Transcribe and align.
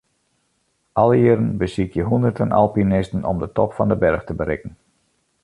Alle 1.01 1.15
jierren 1.21 1.51
besykje 1.63 2.07
hûnderten 2.09 2.55
alpinisten 2.61 3.29
om 3.33 3.37
de 3.45 3.49
top 3.61 3.71
fan 3.77 3.93
'e 3.93 3.97
berch 4.05 4.25
te 4.27 4.33
berikken. 4.41 4.73